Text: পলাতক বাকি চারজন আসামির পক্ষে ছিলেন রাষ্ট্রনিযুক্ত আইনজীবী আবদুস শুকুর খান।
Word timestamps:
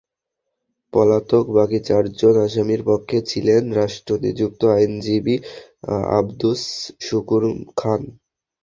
পলাতক 0.93 1.45
বাকি 1.57 1.79
চারজন 1.87 2.35
আসামির 2.45 2.81
পক্ষে 2.85 3.17
ছিলেন 3.29 3.63
রাষ্ট্রনিযুক্ত 3.79 4.61
আইনজীবী 4.75 5.35
আবদুস 6.17 6.61
শুকুর 7.01 7.43
খান। 7.77 8.01